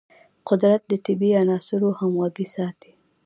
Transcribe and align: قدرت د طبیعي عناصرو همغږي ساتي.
قدرت 0.49 0.81
د 0.87 0.93
طبیعي 1.05 1.35
عناصرو 1.41 1.89
همغږي 1.99 2.47
ساتي. 2.55 2.91